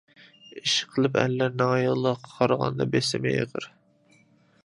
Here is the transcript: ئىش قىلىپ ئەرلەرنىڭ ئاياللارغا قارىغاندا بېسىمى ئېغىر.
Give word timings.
ئىش 0.61 0.71
قىلىپ 0.93 1.19
ئەرلەرنىڭ 1.23 1.73
ئاياللارغا 1.75 2.31
قارىغاندا 2.39 2.87
بېسىمى 2.95 3.35
ئېغىر. 3.37 3.71